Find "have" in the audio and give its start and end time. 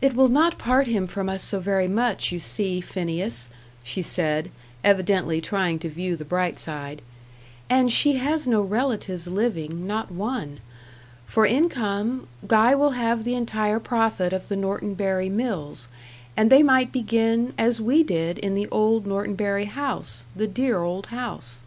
12.98-13.22